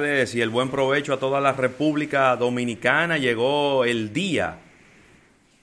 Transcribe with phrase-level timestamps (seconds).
[0.00, 3.18] Tardes y el buen provecho a toda la República Dominicana.
[3.18, 4.58] Llegó el día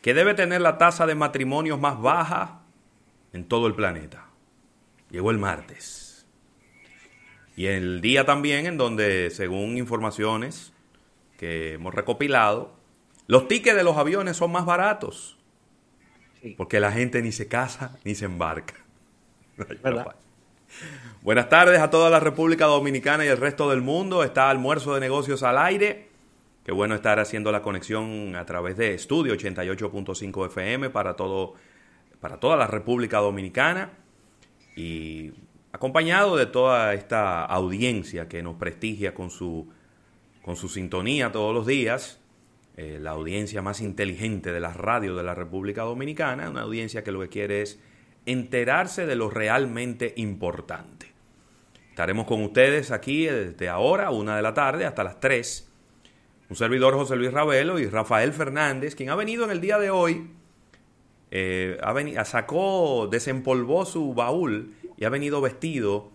[0.01, 2.61] que debe tener la tasa de matrimonios más baja
[3.33, 4.25] en todo el planeta.
[5.09, 6.27] Llegó el martes.
[7.55, 10.71] Y el día también en donde, según informaciones
[11.37, 12.75] que hemos recopilado,
[13.25, 15.37] los tickets de los aviones son más baratos.
[16.55, 18.75] Porque la gente ni se casa ni se embarca.
[19.83, 20.15] ¿Verdad?
[21.21, 24.23] Buenas tardes a toda la República Dominicana y el resto del mundo.
[24.23, 26.07] Está almuerzo de negocios al aire.
[26.63, 31.53] Qué bueno estar haciendo la conexión a través de Estudio 88.5 FM para todo
[32.19, 33.91] para toda la República Dominicana
[34.75, 35.31] y
[35.71, 39.69] acompañado de toda esta audiencia que nos prestigia con su
[40.41, 42.21] con su sintonía todos los días,
[42.77, 47.11] eh, la audiencia más inteligente de las radios de la República Dominicana, una audiencia que
[47.11, 47.79] lo que quiere es
[48.27, 51.07] enterarse de lo realmente importante.
[51.89, 55.67] Estaremos con ustedes aquí desde ahora, una de la tarde, hasta las 3.
[56.49, 59.89] Un servidor José Luis Ravelo y Rafael Fernández, quien ha venido en el día de
[59.89, 60.29] hoy,
[61.31, 66.11] eh, ha venido, sacó, desempolvó su baúl y ha venido vestido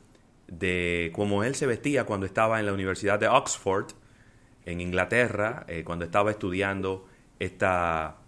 [0.46, 3.86] de como él se vestía cuando estaba en la Universidad de Oxford,
[4.64, 7.08] en Inglaterra, eh, cuando estaba estudiando
[7.38, 8.18] esta,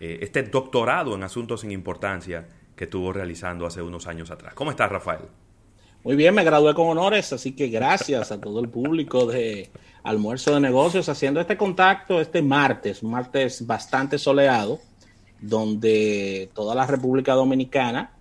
[0.00, 4.54] eh, este doctorado en asuntos sin importancia que estuvo realizando hace unos años atrás.
[4.54, 5.22] ¿Cómo estás, Rafael?
[6.04, 9.70] Muy bien, me gradué con honores, así que gracias a todo el público de
[10.02, 14.80] Almuerzo de Negocios haciendo este contacto este martes, un martes bastante soleado,
[15.40, 18.12] donde toda la República Dominicana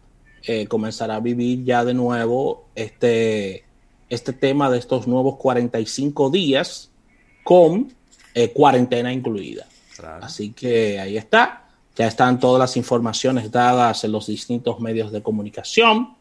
[0.43, 3.63] eh, comenzará a vivir ya de nuevo este,
[4.09, 6.91] este tema de estos nuevos 45 días
[7.43, 7.93] con
[8.35, 9.65] eh, cuarentena incluida.
[9.97, 10.23] Claro.
[10.23, 11.67] Así que ahí está.
[11.95, 16.15] Ya están todas las informaciones dadas en los distintos medios de comunicación.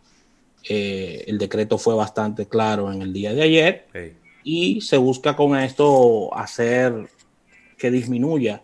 [0.68, 4.12] Eh, el decreto fue bastante claro en el día de ayer Hey.
[4.44, 7.08] y se busca con esto hacer
[7.78, 8.62] que disminuya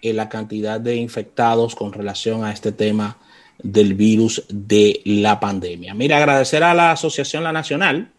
[0.00, 3.18] eh, la cantidad de infectados con relación a este tema
[3.58, 5.94] del virus de la pandemia.
[5.94, 8.12] Mira, agradecer a la Asociación La Nacional,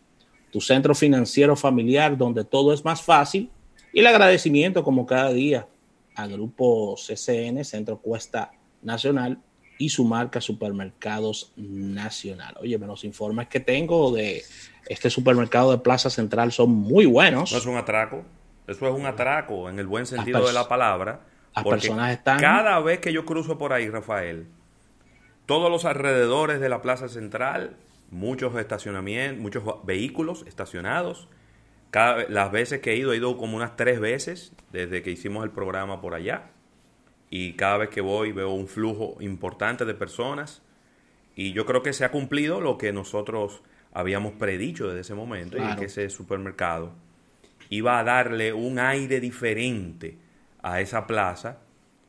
[0.52, 3.50] tu centro financiero familiar donde todo es más fácil,
[3.92, 5.68] y el agradecimiento como cada día
[6.16, 8.52] al grupo CCN, Centro Cuesta
[8.82, 9.40] Nacional,
[9.80, 12.56] y su marca Supermercados Nacional.
[12.62, 14.44] Oye, me los informes que tengo de
[14.88, 17.52] este supermercado de Plaza Central son muy buenos.
[17.52, 18.24] No es un atraco,
[18.68, 21.22] eso es un atraco en el buen sentido de la palabra.
[21.56, 24.48] las personas están- Cada vez que yo cruzo por ahí, Rafael,
[25.46, 27.76] todos los alrededores de la Plaza Central,
[28.10, 31.28] muchos estacionamientos, muchos vehículos estacionados.
[31.94, 35.44] Cada, las veces que he ido, he ido como unas tres veces desde que hicimos
[35.44, 36.50] el programa por allá.
[37.30, 40.64] Y cada vez que voy veo un flujo importante de personas.
[41.36, 43.62] Y yo creo que se ha cumplido lo que nosotros
[43.94, 45.80] habíamos predicho desde ese momento, y es Claro.
[45.82, 46.94] que ese supermercado
[47.70, 50.18] iba a darle un aire diferente
[50.64, 51.60] a esa plaza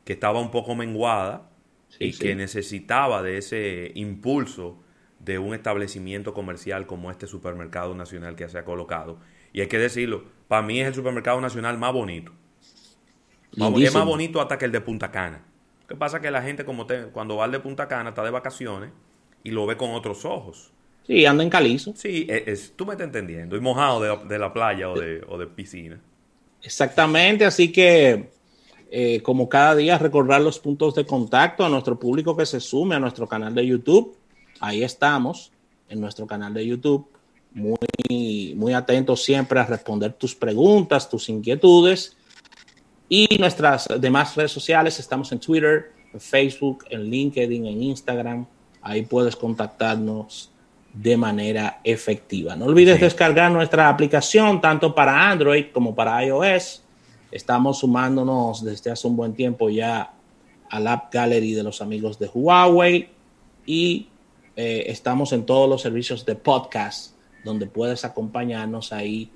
[0.03, 1.47] que estaba un poco menguada
[1.89, 2.19] Sí, y sí.
[2.23, 4.81] que necesitaba de ese impulso
[5.19, 9.19] de un establecimiento comercial como este supermercado nacional que se ha colocado.
[9.55, 12.33] Y hay que decirlo, para mí es el supermercado nacional más bonito.
[13.55, 13.99] Más- Es Lindísimo.
[13.99, 15.45] más bonito hasta que el de Punta Cana.
[15.83, 18.09] Lo que pasa es que la gente como te- cuando va al de Punta Cana
[18.09, 18.89] está de vacaciones
[19.45, 20.73] y lo ve con otros ojos.
[21.07, 21.93] Sí, anda en calizo.
[21.95, 23.55] Sí, es, es- tú me estás entendiendo.
[23.55, 26.01] Y mojado de la, de la playa o de, o de piscina.
[26.61, 28.31] Exactamente, así que
[28.91, 32.95] eh, como cada día recordar los puntos de contacto a nuestro público que se sume
[32.95, 34.17] a nuestro canal de YouTube.
[34.59, 35.51] Ahí estamos,
[35.87, 37.07] en nuestro canal de YouTube,
[37.55, 42.15] muy, muy atentos siempre a responder tus preguntas, tus inquietudes.
[43.07, 48.45] Y nuestras demás redes sociales, estamos en Twitter, en Facebook, en LinkedIn, en Instagram.
[48.81, 50.51] Ahí puedes contactarnos
[50.93, 52.55] de manera efectiva.
[52.55, 53.03] No olvides Sí.
[53.03, 56.83] descargar nuestra aplicación tanto para Android como para iOS.
[57.31, 60.13] Estamos sumándonos desde hace un buen tiempo ya
[60.69, 63.09] al App Gallery de los amigos de Huawei
[63.65, 64.07] y
[64.55, 67.14] eh, estamos en todos los servicios de podcast
[67.45, 69.31] donde puedes acompañarnos ahí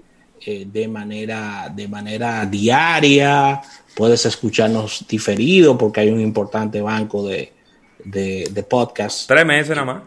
[0.45, 3.61] eh, de, manera, de manera diaria,
[3.95, 7.53] puedes escucharnos diferido porque hay un importante banco de,
[8.03, 9.27] de, podcast.
[9.27, 10.03] Tres meses nada más.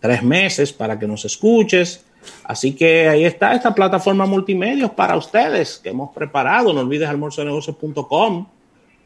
[0.00, 2.04] Tres meses para que nos escuches.
[2.44, 6.72] Así que ahí está esta plataforma multimedia para ustedes que hemos preparado.
[6.72, 8.46] No olvides almuerzonegocios.com.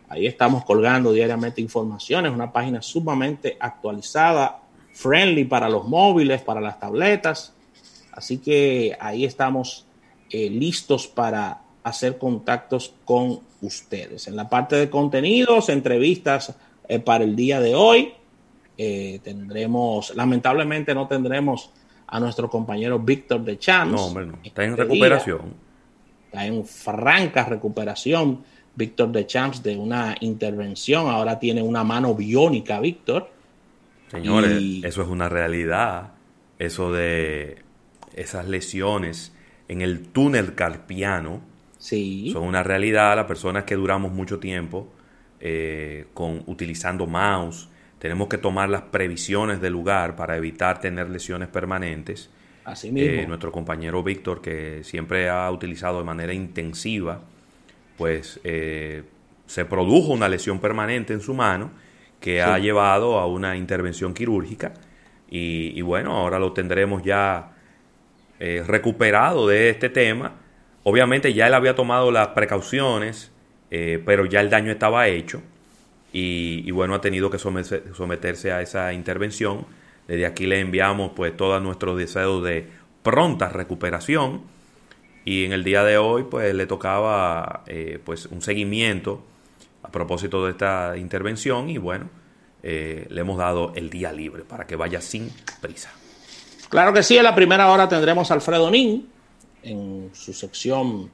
[0.09, 4.61] Ahí estamos colgando diariamente informaciones, una página sumamente actualizada,
[4.93, 7.55] friendly para los móviles, para las tabletas.
[8.12, 9.87] Así que ahí estamos
[10.31, 14.29] eh, listos para hacer contactos con ustedes.
[14.29, 16.55] En la parte de contenidos, entrevistas
[16.88, 18.12] eh, para el día de hoy,
[18.79, 21.70] eh, tendremos, lamentablemente no tendremos
[22.06, 23.93] a nuestro compañero Víctor de Champs.
[23.93, 25.55] No, hombre, está en este recuperación.
[26.26, 28.44] está en franca recuperación.
[28.75, 33.31] Víctor de Champs de una intervención, ahora tiene una mano biónica, Víctor.
[34.11, 36.12] Señores, eso es una realidad.
[36.58, 37.62] Eso de
[38.14, 39.32] esas lesiones
[39.69, 41.41] en el túnel carpiano
[41.79, 42.31] sí.
[42.32, 43.17] son una realidad.
[43.17, 44.93] Las personas que duramos mucho tiempo
[45.41, 47.69] eh, con, utilizando mouse,
[47.99, 52.31] tenemos que tomar las previsiones del lugar para evitar tener lesiones permanentes.
[52.64, 53.23] Así mismo.
[53.23, 57.20] Eh, nuestro compañero Víctor, que siempre ha utilizado de manera intensiva,
[57.97, 59.03] pues eh,
[59.47, 61.70] se produjo una lesión permanente en su mano
[62.20, 64.75] que ha llevado a una intervención quirúrgica.
[65.29, 67.52] Y, y, bueno, ahora lo tendremos ya
[68.44, 70.33] eh, recuperado de este tema.
[70.83, 73.31] Obviamente ya él había tomado las precauciones,
[73.71, 75.41] eh, pero ya el daño estaba hecho
[76.12, 79.65] y, bueno, ha tenido que someterse, a esa intervención.
[80.09, 82.67] Desde aquí le enviamos pues todos nuestros deseos de
[83.05, 84.43] pronta recuperación
[85.25, 89.23] y en el día de hoy pues le tocaba eh, pues un seguimiento
[89.85, 92.11] a propósito de esta intervención y bueno,
[92.61, 95.31] le hemos dado el día libre para que vaya sin
[95.61, 95.93] prisa.
[96.73, 99.07] Claro que sí, en la primera hora tendremos a Alfredo Nin
[99.63, 101.11] en su sección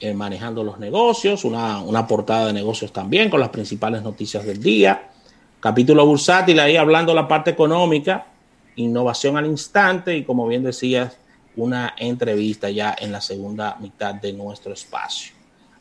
[0.00, 4.62] eh, Manejando los Negocios, una, una, portada de negocios también con las principales noticias del
[4.62, 5.10] día.
[5.60, 8.28] Capítulo bursátil ahí hablando la parte económica,
[8.76, 11.18] innovación al instante y como bien decías,
[11.56, 15.34] una entrevista ya en la segunda mitad de nuestro espacio.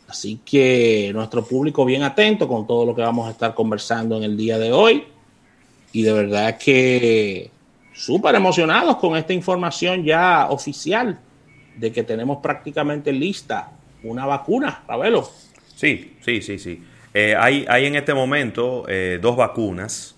[0.05, 4.23] Así que nuestro público bien atento con todo lo que vamos a estar conversando en
[4.23, 5.05] el día de hoy.
[5.93, 7.52] Y de verdad que
[7.93, 11.19] súper emocionados con esta información ya oficial
[11.75, 13.71] de que tenemos prácticamente lista
[14.03, 15.29] una vacuna, Ravelo.
[15.75, 16.83] Sí, sí, sí, sí.
[17.13, 20.15] Eh, hay, hay, en este momento eh, dos vacunas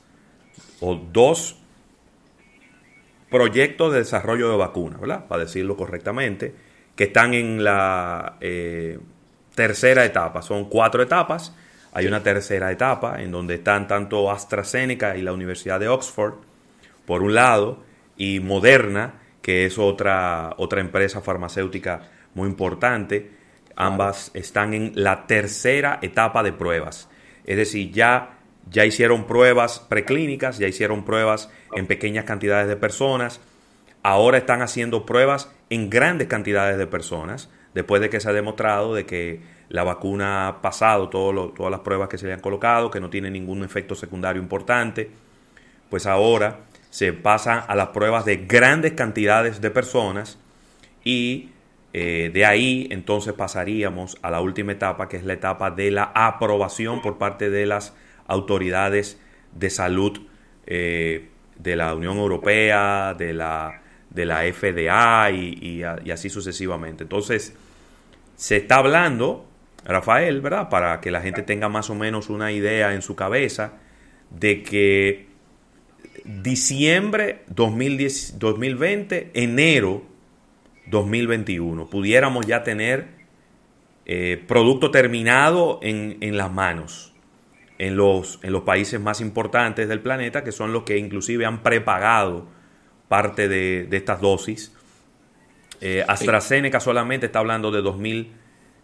[0.80, 1.58] o dos
[3.30, 5.26] proyectos de desarrollo de vacunas, ¿verdad?
[5.28, 6.56] Para decirlo correctamente,
[6.96, 8.98] que están en la eh,
[9.54, 10.42] tercera etapa.
[10.42, 11.54] Son cuatro etapas.
[11.94, 16.36] Hay una tercera etapa en donde están tanto AstraZeneca y la Universidad de Oxford
[17.06, 17.84] por un lado,
[18.18, 23.32] y Moderna, que es otra, otra empresa farmacéutica muy importante.
[23.76, 27.10] Ambas están en la tercera etapa de pruebas.
[27.46, 33.42] Es decir, ya, ya hicieron pruebas preclínicas, ya hicieron pruebas en pequeñas cantidades de personas.
[34.02, 38.96] Ahora están haciendo pruebas en grandes cantidades de personas, después de que se ha demostrado
[38.96, 42.92] de que la vacuna ha pasado todo todas las pruebas que se le han colocado,
[42.92, 45.10] que no tiene ningún efecto secundario importante.
[45.90, 46.62] Pues ahora
[46.96, 50.40] se pasan a las pruebas de grandes cantidades de personas
[51.04, 51.50] y
[51.92, 56.14] eh, de ahí entonces pasaríamos a la última etapa, que es la etapa de la
[56.16, 57.94] aprobación por parte de las
[58.28, 59.20] autoridades
[59.52, 60.22] de salud
[60.68, 61.28] eh,
[61.58, 67.04] de la Unión Europea, de la, de la FDA y, y así sucesivamente.
[67.04, 67.58] Entonces,
[68.38, 69.46] se está hablando,
[69.84, 70.70] Rafael, ¿verdad?
[70.70, 73.74] Para que la gente tenga más o menos una idea en su cabeza
[74.30, 75.25] de que
[76.24, 80.04] diciembre 2010, 2020, enero
[80.88, 83.08] 2021, pudiéramos ya tener
[84.06, 87.14] eh, producto terminado en, en, las manos
[87.78, 91.64] en los, en los países más importantes del planeta, que son los que inclusive han
[91.64, 92.48] prepagado
[93.08, 94.74] parte de, de estas dosis.
[95.82, 98.32] Eh, AstraZeneca solamente está hablando de 2 mil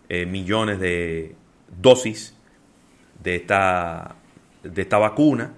[0.09, 1.35] eh, millones de
[1.79, 2.35] dosis
[3.23, 4.15] de esta,
[4.63, 5.53] de esta vacuna.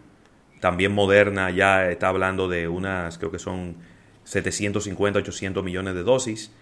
[0.64, 3.76] También Moderna ya está hablando de unas, creo que son
[4.24, 6.54] 750, 800 millones de dosis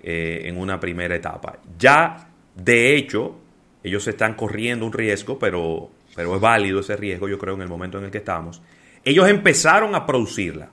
[0.00, 1.58] eh, en una primera etapa.
[1.76, 3.40] Ya, de hecho,
[3.82, 7.68] ellos están corriendo un riesgo, pero, pero es válido ese riesgo, yo creo, en el
[7.68, 8.62] momento en el que estamos.
[9.04, 10.70] Ellos empezaron a producirla.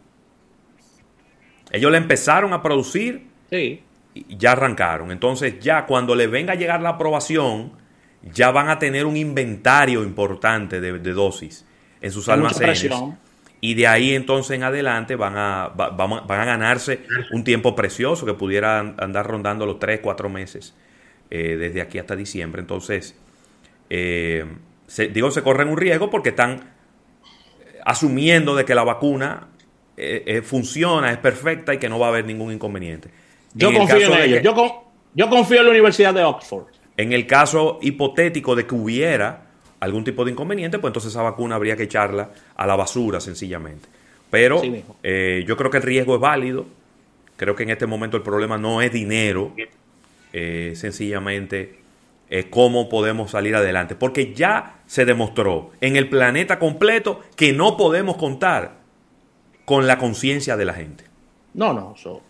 [1.71, 3.81] Ellos la empezaron a producir sí.
[4.13, 5.11] y ya arrancaron.
[5.11, 7.71] Entonces, ya cuando le venga a llegar la aprobación,
[8.21, 11.65] ya van a tener un inventario importante de, dosis
[12.05, 12.87] en sus almacenes.
[13.61, 16.99] Y de ahí entonces en adelante van a, van a ganarse
[17.31, 20.75] un tiempo precioso que pudiera andar rondando los 3, 4 meses
[21.31, 22.61] eh, desde aquí hasta diciembre.
[22.61, 23.15] Entonces,
[23.89, 24.45] eh,
[25.11, 26.75] digo, se corren un riesgo porque están
[27.83, 29.47] asumiendo de que la vacuna
[29.97, 33.09] eh, funciona, es perfecta y que no va a haber ningún inconveniente.
[33.55, 34.43] Yo confío en ellos.
[34.43, 36.67] yo, yo confío en la Universidad de Oxford.
[36.97, 39.44] En el caso hipotético de que hubiera
[39.79, 43.87] algún tipo de inconveniente, pues entonces esa vacuna habría que echarla a la basura sencillamente.
[44.29, 44.61] Pero
[45.03, 46.65] eh, yo creo que el riesgo es válido.
[47.37, 49.53] Creo que en este momento el problema no es dinero,
[50.33, 51.79] eh, sencillamente
[52.29, 53.95] es cómo podemos salir adelante.
[53.95, 58.77] Porque ya se demostró en el planeta completo que no podemos contar
[59.65, 61.03] con la conciencia de la gente.
[61.53, 62.21] No, no, eso,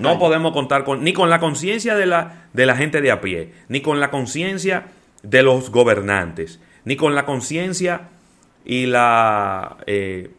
[0.00, 3.20] no podemos contar con, ni con la conciencia de la, de la gente de a
[3.20, 4.86] pie, ni con la conciencia
[5.22, 8.08] de los gobernantes, ni con la conciencia
[8.64, 10.30] y la eh,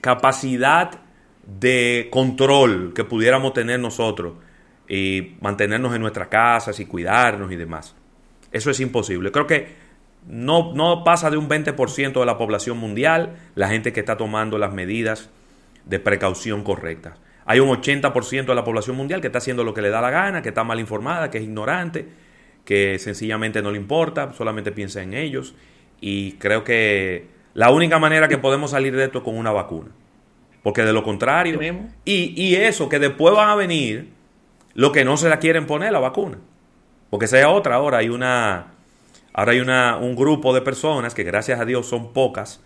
[0.00, 1.00] capacidad
[1.46, 4.34] de control que pudiéramos tener nosotros
[4.88, 7.94] y mantenernos en nuestras casas y cuidarnos y demás.
[8.52, 9.32] Eso es imposible.
[9.32, 9.74] Creo que
[10.26, 14.58] no, no pasa de un 20% de la población mundial la gente que está tomando
[14.58, 15.30] las medidas
[15.84, 17.18] de precaución correctas.
[17.46, 20.10] Hay un 80% de la población mundial que está haciendo lo que le da la
[20.10, 22.08] gana, que está mal informada, que es ignorante,
[22.64, 25.54] que sencillamente no le importa, solamente piensa en ellos.
[26.00, 29.90] Y creo que la única manera que podemos salir de esto es con una vacuna.
[30.62, 31.60] Porque de lo contrario,
[32.04, 34.08] y, y eso, que después van a venir
[34.72, 36.38] lo que no se la quieren poner, la vacuna.
[37.10, 38.72] Porque sea otra, ahora hay una,
[39.34, 42.62] ahora hay una, un grupo de personas que gracias a Dios son pocas,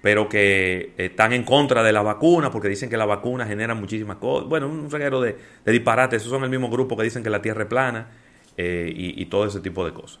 [0.00, 4.16] pero que están en contra de la vacuna porque dicen que la vacuna genera muchísimas
[4.16, 4.48] cosas.
[4.48, 6.22] Bueno, un reguero de, de disparates.
[6.22, 8.08] Esos son el mismo grupo que dicen que la Tierra es plana
[8.56, 10.20] eh, y, todo ese tipo de cosas.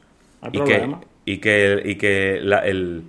[0.52, 3.04] y, que, y que, y que el,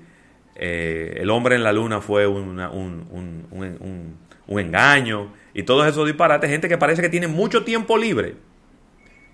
[0.56, 6.50] eh, el hombre en la luna fue un, un, engaño y todos esos disparates.
[6.50, 8.36] Gente que parece que tiene mucho tiempo libre.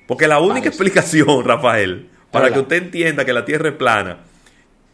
[0.07, 4.19] Porque la única explicación, Rafael, para que usted entienda que la Tierra es plana,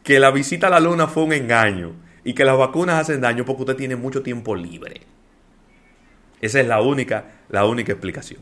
[0.04, 3.46] que la visita a la luna fue un engaño y que las vacunas hacen daño
[3.46, 5.02] porque usted tiene mucho tiempo libre.
[6.42, 8.42] Esa es la única, la única explicación.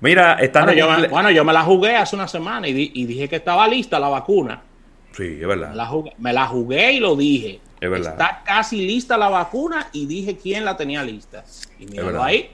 [0.00, 3.28] Mira, está bueno, yo me, bueno, yo me la jugué hace una semana y, dije
[3.28, 4.62] que estaba lista la vacuna.
[5.12, 5.70] Sí, es verdad.
[6.18, 7.60] Me la, jugué, y lo dije.
[7.80, 8.12] Es verdad.
[8.12, 11.44] Está casi lista la vacuna y dije quién la tenía lista.
[11.80, 12.50] Y míralo ahí.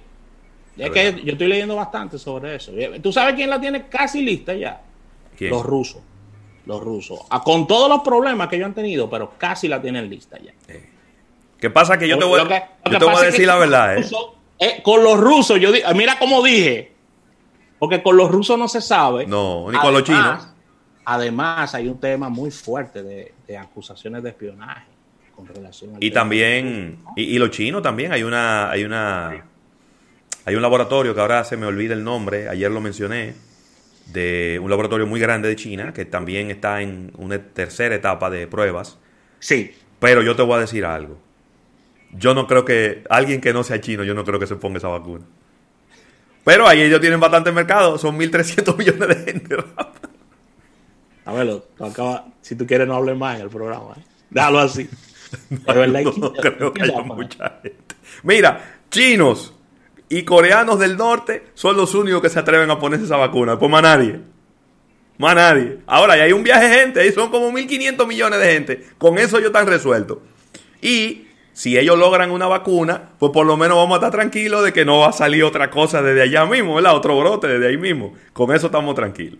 [0.78, 2.72] Es, que yo estoy leyendo bastante sobre eso.
[3.02, 4.80] ¿Tú sabes quién la tiene casi lista ya?
[5.38, 6.00] Los rusos
[6.66, 7.20] los rusos.
[7.30, 10.52] Ah, con todos los problemas que ellos han tenido, pero casi la tienen lista ya.
[11.58, 11.98] ¿Qué pasa?
[11.98, 13.98] Que yo te voy, a decir la verdad.
[13.98, 14.06] ¿eh?
[14.58, 16.93] Eh, con los rusos, yo mira cómo dije.
[17.78, 19.26] Porque con los rusos no se sabe.
[19.26, 20.48] No, ni con los chinos.
[21.04, 24.86] Además, hay un tema muy fuerte de, acusaciones de espionaje
[25.36, 29.44] con relación Y también, y, los chinos también, hay una, hay una,
[30.44, 33.34] hay un laboratorio que ahora se me olvida el nombre, ayer lo mencioné,
[34.12, 38.46] de un laboratorio muy grande de China, que también está en una tercera etapa de
[38.46, 38.98] pruebas.
[39.40, 39.74] Sí.
[39.98, 41.18] Pero yo te voy a decir algo.
[42.12, 44.78] Yo no creo que alguien que no sea chino, yo no creo que se ponga
[44.78, 45.24] esa vacuna.
[46.44, 49.56] Pero ahí ellos tienen bastante mercado, son 1.300 millones de gente.
[51.24, 51.62] A ver,
[52.42, 53.94] si tú quieres no hables más en el programa.
[53.96, 54.04] ¿eh?
[54.30, 54.88] Déjalo así.
[55.50, 57.96] no, creo que haya mucha gente.
[58.22, 59.54] Mira, chinos,
[60.08, 63.58] y coreanos del norte son los únicos que se atreven a ponerse esa vacuna.
[63.58, 64.20] Pues más nadie.
[65.16, 65.78] Más nadie.
[65.86, 68.86] Ahora, ya hay un viaje de gente, ahí son como 1.500 millones de gente.
[68.98, 70.18] Con eso ellos están resueltos.
[70.82, 71.23] Y
[71.54, 74.84] si ellos logran una vacuna, pues por lo menos vamos a estar tranquilos de que
[74.84, 76.94] no va a salir otra cosa desde allá mismo, ¿verdad?
[76.94, 78.12] Otro brote desde ahí mismo.
[78.34, 79.38] Con eso estamos tranquilos.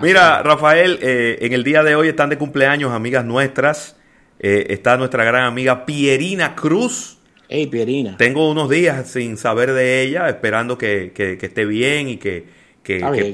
[0.00, 3.96] Mira, Rafael, eh, en el día de hoy están de cumpleaños amigas nuestras.
[4.38, 8.16] Eh, está nuestra gran amiga Pierina Cruz Hey, Pierina.
[8.16, 12.46] Tengo unos días sin saber de ella, esperando que, esté bien y que,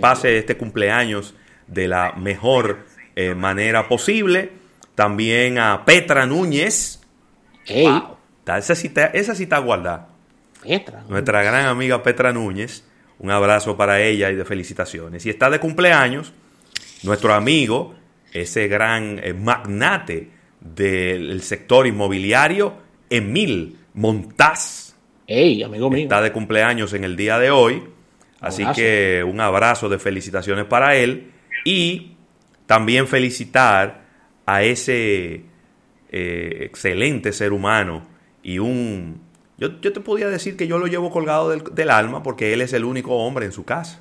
[0.00, 1.34] pase este cumpleaños
[1.68, 2.80] de la mejor
[3.14, 4.50] eh, manera posible.
[4.94, 6.99] También a Petra Núñez.
[7.64, 8.02] Hey.
[8.46, 10.08] Esa, sí está, esa sí está guardada.
[10.62, 11.04] Petra.
[11.08, 12.84] Nuestra gran amiga Petra Núñez.
[13.18, 15.24] Un abrazo para ella y de felicitaciones.
[15.26, 16.32] Y está de cumpleaños
[17.02, 17.94] nuestro amigo,
[18.32, 22.74] ese gran eh, magnate del sector inmobiliario,
[23.08, 24.94] Emil Montaz.
[25.26, 26.02] Hey, amigo mío.
[26.02, 27.82] Está de cumpleaños en el día de hoy.
[28.40, 31.30] Así que un abrazo de felicitaciones para él.
[31.64, 32.16] Y
[32.66, 34.02] también felicitar
[34.46, 35.42] a ese
[36.12, 38.02] eh, excelente ser humano
[38.42, 39.20] y un...
[39.58, 42.84] Yo, te podía decir que yo lo llevo colgado del, alma porque él es el
[42.84, 44.00] único hombre en su casa.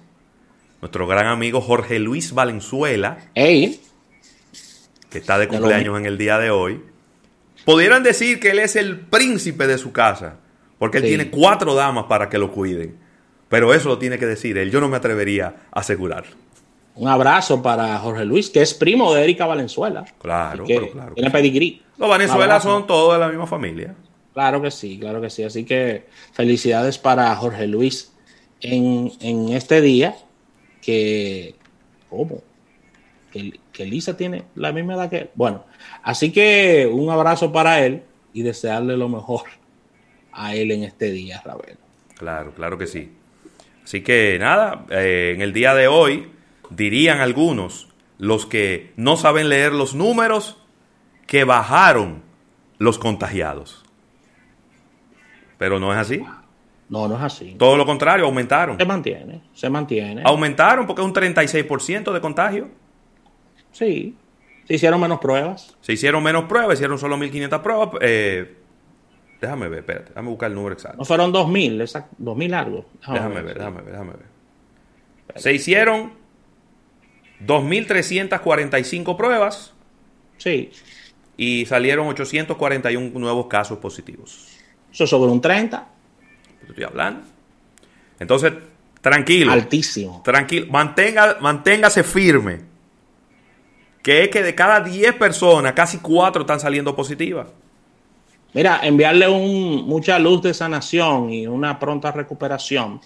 [0.82, 6.82] nuestro gran amigo Jorge Luis Valenzuela, que está de cumpleaños en el día de hoy,
[7.66, 10.38] pudieran decir que él es el príncipe de su casa,
[10.78, 11.10] porque él Sí.
[11.10, 12.96] tiene cuatro damas para que lo cuiden.
[13.50, 14.72] Pero eso lo tiene que decir él.
[14.72, 16.36] Yo no me atrevería a asegurarlo.
[16.96, 20.06] Un abrazo para Jorge Luis, que es primo de Erika Valenzuela.
[20.22, 21.14] Claro, que pero claro.
[21.14, 21.82] Tiene pedigrí.
[21.98, 22.70] Los abrazo.
[22.70, 23.96] son todos de la misma familia.
[24.34, 25.44] Claro que sí, claro que sí.
[25.44, 28.14] Así que felicidades para Jorge Luis
[28.62, 30.16] en, en este día
[30.82, 31.56] que...
[32.10, 32.42] ¿Cómo?
[33.32, 35.30] Que, que Lisa tiene la misma edad que él.
[35.36, 35.66] Bueno,
[36.04, 38.04] así que un abrazo para él
[38.34, 39.44] y desearle lo mejor
[40.32, 41.78] a él en este día, Ravel.
[42.18, 43.12] Claro, claro que sí.
[43.84, 46.28] Así que nada, eh, en el día de hoy
[46.70, 50.58] dirían algunos, los que no saben leer los números,
[51.28, 52.22] que bajaron
[52.78, 53.84] los contagiados.
[55.58, 56.24] Pero no es así.
[56.90, 57.56] No, no es así.
[57.58, 58.78] Todo lo contrario, aumentaron.
[58.78, 60.24] Se mantiene, se mantiene.
[60.26, 62.70] Aumentaron porque es un 36% de contagio.
[63.72, 64.16] Sí,
[64.66, 65.76] se hicieron menos pruebas.
[65.82, 67.90] Se hicieron menos pruebas, hicieron solo 1.500 pruebas.
[68.02, 68.56] eh,
[69.40, 70.98] déjame ver, espérate, déjame buscar el número exacto.
[70.98, 72.86] No fueron 2.000, exacto, 2.000 algo.
[73.08, 74.26] Déjame ver, déjame ver, déjame ver.
[75.36, 76.14] Se hicieron
[77.46, 79.74] 2.345 pruebas
[80.38, 80.72] Sí,
[81.38, 84.48] y salieron 841 nuevos casos positivos.
[84.92, 85.88] eso sobre un 30,
[86.62, 87.22] Te Estoy hablando.
[88.20, 88.54] Entonces,
[89.02, 90.22] tranquilo, altísimo.
[90.24, 92.62] tranquilo, mantenga, manténgase firme.
[94.02, 97.48] Que es que de cada 10 personas, casi 4 están saliendo positivas.
[98.54, 103.00] Mira, enviarle un, mucha luz de sanación y una pronta recuperación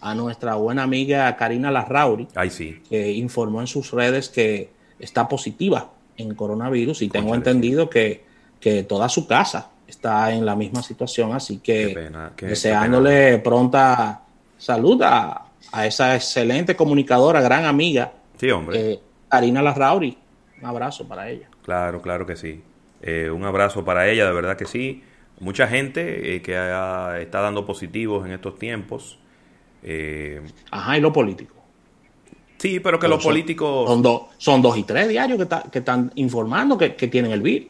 [0.00, 2.80] a nuestra buena amiga Karina Larrauri, Ay, sí.
[2.88, 8.24] que informó en sus redes que está positiva en coronavirus y tengo entendido que,
[8.60, 12.50] que toda su casa está en la misma situación, así que Qué pena, qué- qué
[12.50, 14.22] deseándole pronta
[14.58, 18.92] salud a, a esa excelente comunicadora, gran amiga, Sí, hombre.
[18.92, 20.16] eh, Karina Larrauri.
[20.60, 21.48] Un abrazo para ella.
[21.62, 22.62] Claro, claro que sí.
[23.02, 25.02] Eh, un abrazo para ella, de verdad que sí.
[25.40, 29.18] Mucha gente eh, que ha- está dando positivos en estos tiempos.
[29.82, 31.54] Eh, Ajá, y lo político.
[32.58, 33.88] sí, pero que Pero los son- políticos...
[33.88, 37.32] Son, dos, son dos y tres diarios que, está- que están informando que, que tienen
[37.32, 37.68] el virus.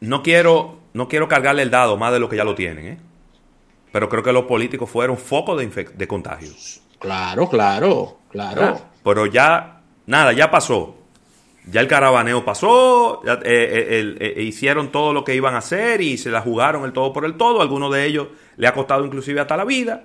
[0.00, 2.98] No quiero, no quiero cargarle el dado más de lo que ya lo tienen, ¿eh?
[3.92, 6.50] Pero creo que los políticos fueron foco de, de contagio.
[6.98, 8.60] Claro, claro, claro.
[8.60, 8.84] ¿verdad?
[9.02, 10.96] Pero ya, nada, ya pasó.
[11.68, 16.00] Ya el caravaneo pasó, ya, eh, eh, eh, hicieron todo lo que iban a hacer
[16.00, 17.60] y se la jugaron el todo por el todo.
[17.62, 20.04] Algunos de ellos le ha costado inclusive hasta la vida.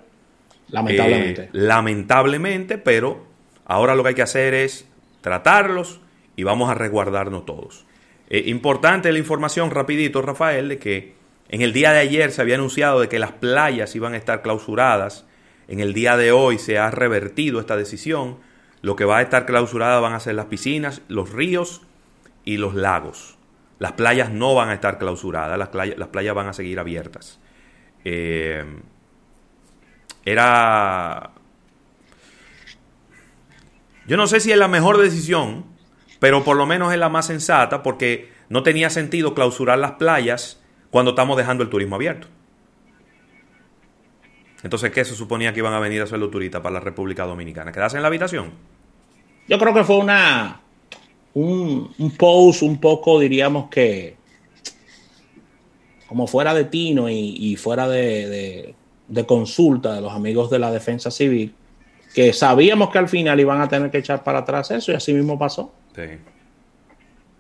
[0.72, 1.44] Lamentablemente.
[1.44, 3.26] Eh, lamentablemente, pero
[3.66, 4.88] ahora lo que hay que hacer es
[5.22, 6.02] tratarlos
[6.36, 7.86] y vamos a resguardarnos todos.
[8.30, 11.14] Eh, importante la información, rapidito, Rafael, de que
[11.50, 14.42] en el día de ayer se había anunciado de que las playas iban a estar
[14.42, 15.26] clausuradas.
[15.68, 18.38] En el día de hoy se ha revertido esta decisión.
[18.82, 21.82] Lo que va a estar clausurada van a ser las piscinas, los ríos
[22.46, 23.38] y los lagos.
[23.80, 27.40] Las playas no van a estar clausuradas, las playas, van a seguir abiertas.
[28.06, 28.64] Eh,
[30.26, 31.32] era...
[34.08, 35.66] Yo no sé si es la mejor decisión,
[36.20, 40.62] pero por lo menos es la más sensata porque no tenía sentido clausurar las playas
[40.90, 42.28] cuando estamos dejando el turismo abierto.
[44.64, 47.26] Entonces, ¿qué se suponía que iban a venir a hacer los turistas para la República
[47.26, 47.72] Dominicana?
[47.72, 48.52] ¿Quedarse en la habitación?
[49.48, 50.62] Yo creo que fue una
[51.34, 54.18] un, un post un poco, diríamos que,
[56.08, 58.76] como fuera de tino y, fuera de-
[59.12, 61.54] de consulta de los amigos de la defensa civil,
[62.16, 65.14] que sabíamos que al final iban a tener que echar para atrás eso y así
[65.14, 65.72] mismo pasó.
[65.96, 66.02] Sí.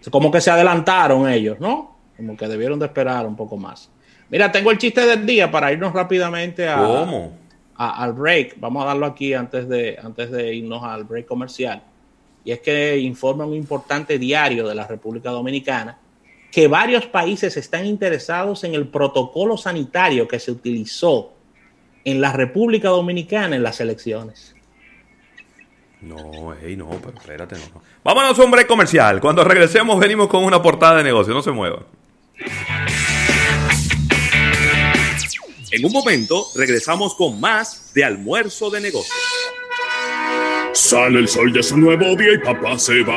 [0.09, 1.95] Como que se adelantaron ellos, ¿no?
[2.17, 3.89] Como que debieron de esperar un poco más.
[4.29, 7.33] Mira, tengo el chiste del día para irnos rápidamente a, ¿Cómo?
[7.75, 8.55] a- al break.
[8.59, 11.83] Vamos a darlo aquí antes de, antes de irnos al break comercial.
[12.43, 15.97] Y es que informa un importante diario de la República Dominicana
[16.51, 21.33] que varios países están interesados en el protocolo sanitario que se utilizó
[22.05, 24.55] en la República Dominicana en las elecciones.
[26.01, 27.81] No, ey, no, pero espérate, no, no.
[28.03, 29.21] Vámonos a un break comercial.
[29.21, 31.33] Cuando regresemos venimos con una portada de negocio.
[31.33, 31.85] No se muevan.
[35.71, 39.13] En un momento regresamos con más de almuerzo de negocio.
[40.73, 43.09] Sale el sol de su nuevo día y papá se va